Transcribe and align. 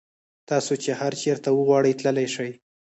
تاسو 0.49 0.73
چې 0.83 0.91
هر 0.99 1.13
چېرته 1.21 1.49
وغواړئ 1.57 1.93
تللی 1.99 2.27
شئ. 2.35 2.51